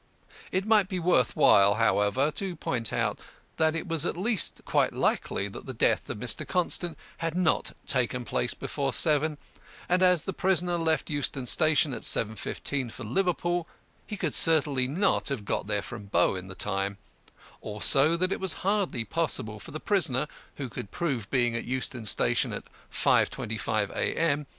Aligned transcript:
It 0.51 0.65
might 0.65 0.89
be 0.89 0.97
worth 0.97 1.35
while, 1.35 1.75
however, 1.75 2.31
to 2.31 2.55
point 2.55 2.91
out 2.91 3.19
that 3.57 3.75
it 3.75 3.87
was 3.87 4.03
at 4.03 4.17
least 4.17 4.61
quite 4.65 4.93
likely 4.93 5.47
that 5.49 5.67
the 5.67 5.75
death 5.75 6.09
of 6.09 6.17
Mr. 6.17 6.41
Constant 6.47 6.97
had 7.17 7.35
not 7.37 7.73
taken 7.85 8.25
place 8.25 8.55
before 8.55 8.93
seven, 8.93 9.37
and 9.87 10.01
as 10.01 10.23
the 10.23 10.33
prisoner 10.33 10.79
left 10.79 11.11
Euston 11.11 11.45
Station 11.45 11.93
at 11.93 12.01
7.15 12.01 12.79
A.M. 12.79 12.89
for 12.89 13.03
Liverpool, 13.03 13.67
he 14.07 14.17
could 14.17 14.33
certainly 14.33 14.87
not 14.87 15.27
have 15.27 15.45
got 15.45 15.67
there 15.67 15.83
from 15.83 16.05
Bow 16.07 16.33
in 16.33 16.47
the 16.47 16.55
time; 16.55 16.97
also 17.61 18.17
that 18.17 18.31
it 18.31 18.39
was 18.39 18.53
hardly 18.65 19.03
possible 19.05 19.59
for 19.59 19.69
the 19.69 19.79
prisoner, 19.79 20.25
who 20.55 20.67
could 20.67 20.89
prove 20.89 21.29
being 21.29 21.55
at 21.55 21.65
Euston 21.65 22.05
Station 22.05 22.51
at 22.53 22.63
5.25 22.91 23.91
A.M. 23.95 24.47